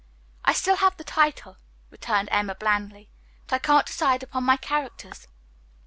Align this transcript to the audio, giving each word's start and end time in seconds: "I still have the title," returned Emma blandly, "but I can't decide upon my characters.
"I 0.43 0.53
still 0.53 0.77
have 0.77 0.97
the 0.97 1.03
title," 1.03 1.57
returned 1.91 2.29
Emma 2.31 2.55
blandly, 2.55 3.07
"but 3.45 3.57
I 3.57 3.59
can't 3.59 3.85
decide 3.85 4.23
upon 4.23 4.43
my 4.43 4.57
characters. 4.57 5.27